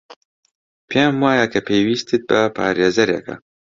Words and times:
پێم 0.89 1.13
وایە 1.23 1.45
کە 1.53 1.59
پێویستت 1.67 2.21
بە 2.29 2.41
پارێزەرێکە. 2.55 3.35